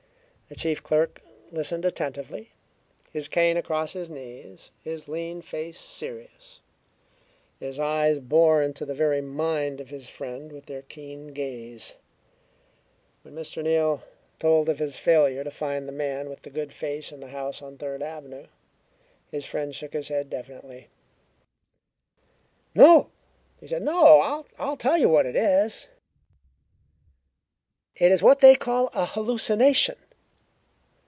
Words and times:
The 0.49 0.55
chief 0.57 0.83
clerk 0.83 1.21
listened 1.49 1.85
attentively, 1.85 2.51
his 3.09 3.29
cane 3.29 3.55
across 3.55 3.93
his 3.93 4.09
knees, 4.09 4.69
his 4.83 5.07
lean 5.07 5.41
face 5.41 5.79
serious. 5.79 6.59
His 7.57 7.79
eyes 7.79 8.19
bored 8.19 8.65
into 8.65 8.85
the 8.85 8.93
very 8.93 9.21
mind 9.21 9.79
of 9.79 9.91
his 9.91 10.09
friend 10.09 10.51
with 10.51 10.65
their 10.65 10.81
keen 10.81 11.27
gaze. 11.27 11.93
When 13.21 13.33
Mr. 13.33 13.63
Neal 13.63 14.03
told 14.39 14.67
of 14.67 14.79
his 14.79 14.97
failure 14.97 15.45
to 15.45 15.51
find 15.51 15.87
the 15.87 15.93
man 15.93 16.27
with 16.27 16.41
the 16.41 16.49
good 16.49 16.73
face 16.73 17.13
in 17.13 17.21
the 17.21 17.29
house 17.29 17.61
on 17.61 17.77
Third 17.77 18.03
Avenue, 18.03 18.47
his 19.29 19.45
friend 19.45 19.73
shook 19.73 19.93
his 19.93 20.09
head 20.09 20.29
definitely. 20.29 20.89
"No!" 22.75 23.09
he 23.61 23.67
said. 23.67 23.83
"No! 23.83 24.43
I'll 24.59 24.75
tell 24.75 24.97
you 24.97 25.07
what 25.07 25.25
it 25.25 25.37
is: 25.37 25.87
it 27.95 28.11
is 28.11 28.21
what 28.21 28.39
they 28.39 28.55
call 28.55 28.89
a 28.93 29.05
hallucination." 29.05 29.95